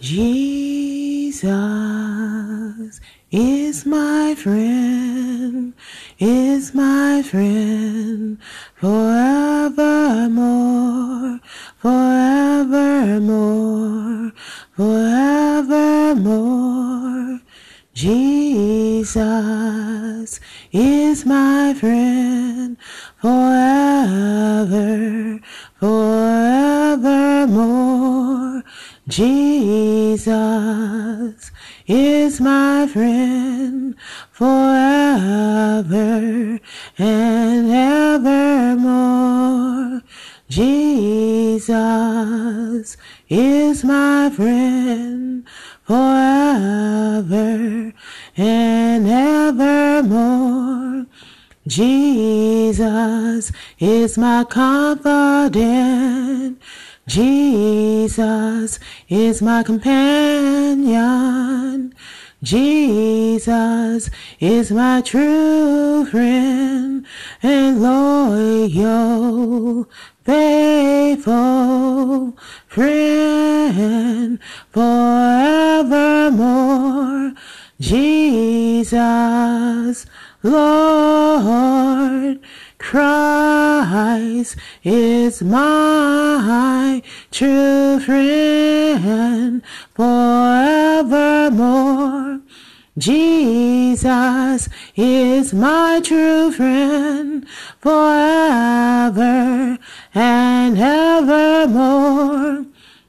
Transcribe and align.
Jesus 0.00 1.40
is 3.32 3.84
my 3.84 4.36
friend, 4.36 5.74
is 6.20 6.72
my 6.72 7.20
friend 7.22 8.38
forevermore, 8.76 11.40
forevermore, 11.78 14.30
forevermore. 14.76 17.40
Jesus 17.92 19.18
is 20.70 21.26
my 21.26 21.74
friend 21.74 22.76
forever, 23.20 25.40
forevermore. 25.80 28.47
Jesus 29.08 30.36
is 31.86 32.40
my 32.42 32.86
friend 32.86 33.96
forever 34.30 35.86
and 36.98 37.72
evermore. 37.72 40.02
Jesus 40.50 41.70
is 43.30 43.82
my 43.82 44.28
friend 44.28 45.48
forever 45.84 47.94
and 48.36 49.08
evermore. 49.08 51.06
Jesus 51.66 53.52
is 53.78 54.18
my 54.18 54.44
confidant. 54.44 56.60
Jesus 57.08 58.78
is 59.08 59.40
my 59.40 59.62
companion. 59.62 60.94
Jesus 62.42 64.10
is 64.38 64.70
my 64.70 65.00
true 65.00 66.04
friend 66.04 67.06
and 67.42 67.82
loyal, 67.82 69.88
faithful 70.22 72.36
friend 72.66 74.38
forevermore. 74.70 77.32
Jesus, 77.80 80.04
Lord, 80.42 82.40
Christ 82.78 84.56
is 84.84 85.42
my 85.42 87.02
true 87.30 88.00
friend 88.00 89.62
forevermore. 89.94 91.28
Jesus 92.96 94.68
is 94.96 95.52
my 95.52 96.00
true 96.02 96.50
friend 96.52 97.46
forever 97.80 99.78
and 100.14 100.78
evermore. 100.78 102.64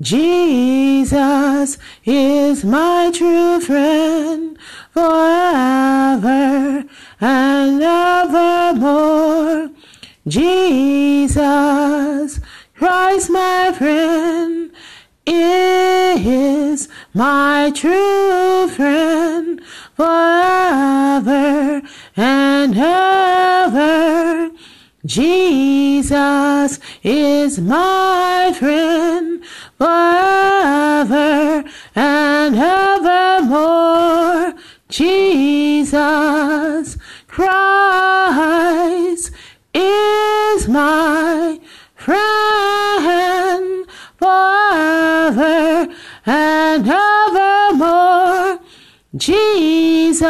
Jesus 0.00 1.78
is 2.04 2.64
my 2.64 3.10
true 3.14 3.60
friend 3.60 4.58
forever 4.92 6.84
and 7.22 7.80
evermore. 7.80 9.70
Jesus 10.26 11.42
Christ, 12.74 13.30
my 13.30 13.72
friend, 13.78 14.72
is 15.24 16.88
my 17.14 17.70
true 17.74 18.68
friend 18.68 19.62
forever 19.94 21.82
and 22.16 22.76
ever. 22.76 24.50
Jesus 25.06 26.80
is 27.04 27.60
my 27.60 28.52
friend 28.58 29.44
forever 29.78 31.62
and 31.94 32.56
evermore. 32.56 34.54
Jesus 34.88 35.21
Jesus 49.14 50.20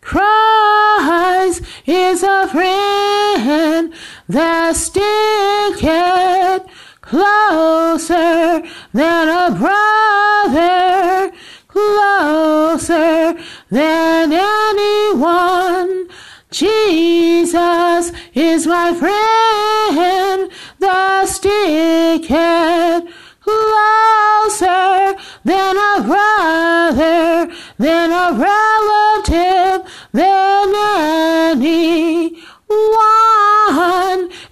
Christ 0.00 1.62
is 1.86 2.22
a 2.22 2.48
friend 2.48 3.92
that 4.26 4.74
sticketh 4.74 6.62
closer 7.02 8.62
than 8.94 9.28
a 9.28 9.54
brother, 9.54 11.30
closer 11.68 13.34
than 13.70 14.32
anyone. 14.32 16.08
Jesus 16.50 18.12
is 18.34 18.66
my 18.66 18.94
friend 18.94 20.50
that 20.78 21.28
sticketh 21.28 23.12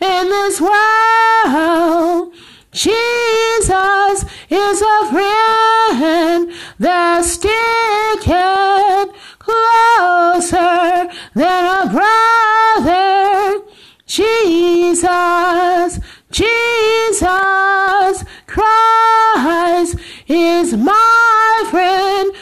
in 0.00 0.28
this 0.28 0.60
world. 0.60 2.34
Jesus 2.72 4.24
is 4.50 4.82
a 4.82 5.10
friend 5.10 6.52
that's 6.78 7.32
sticketh 7.32 9.10
closer 9.38 11.08
than 11.34 11.64
a 11.64 11.90
brother. 11.90 13.62
Jesus, 14.06 16.00
Jesus 16.30 18.24
Christ 18.46 19.96
is 20.28 20.74
my 20.74 21.64
friend 21.70 22.32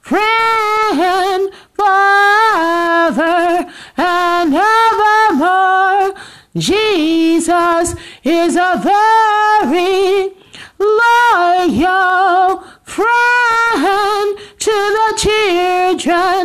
friend 0.00 1.52
forever 1.74 3.66
and 3.96 4.54
evermore. 4.54 6.14
Jesus 6.56 7.94
is 8.24 8.56
a 8.56 8.80
very 8.82 10.32
loyal 10.78 12.64
friend 12.84 14.38
to 14.58 14.70
the 14.70 15.08
children 15.16 16.39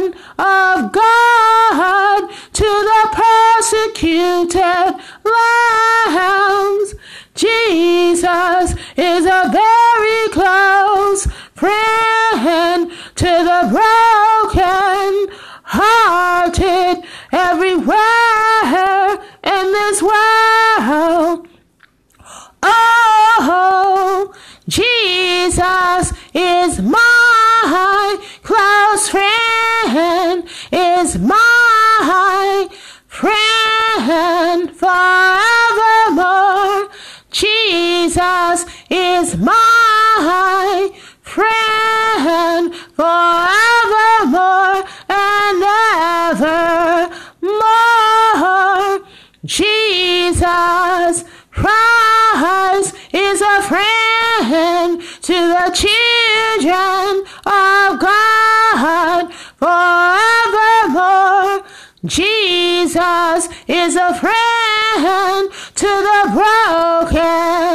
praying 53.75 55.00
to 55.22 55.33
the 55.33 55.68
children 55.74 57.25
of 57.45 58.00
God 58.00 59.33
forevermore. 60.83 61.63
Jesus 62.06 63.50
is 63.68 63.95
a 63.95 64.13
friend 64.16 65.51
to 65.75 65.88
the 66.07 66.22
broken. 66.33 67.75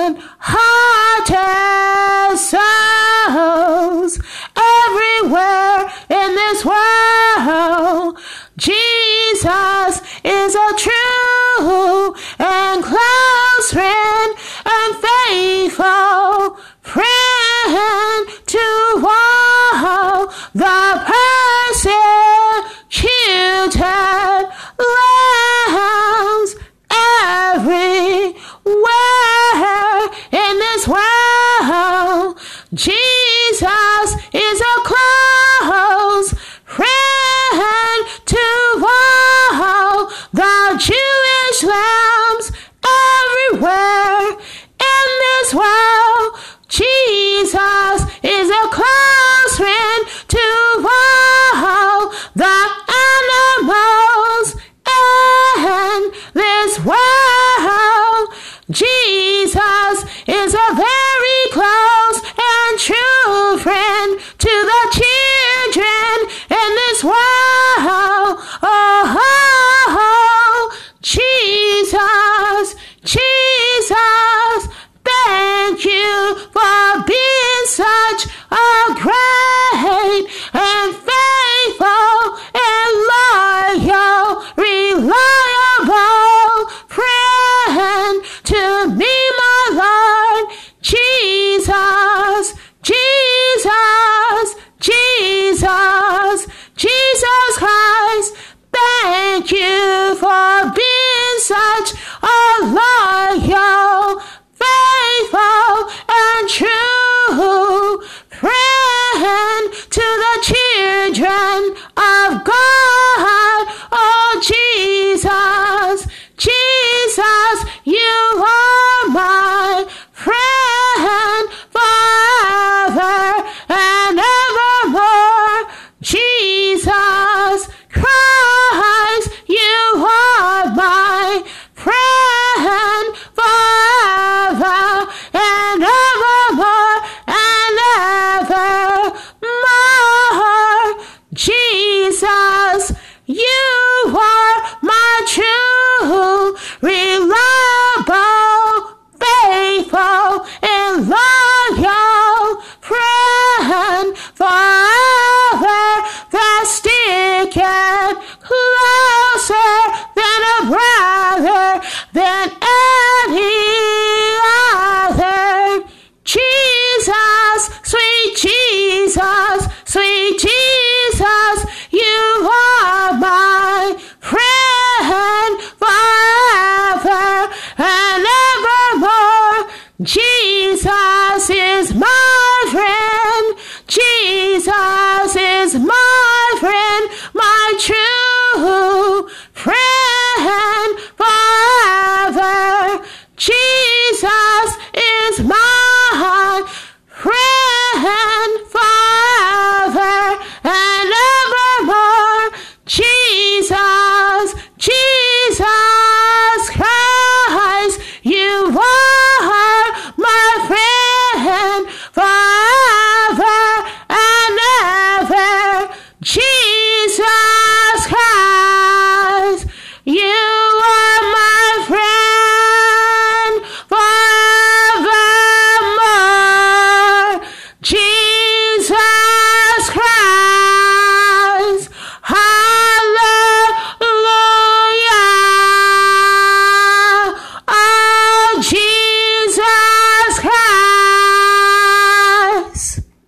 that 157.71 158.70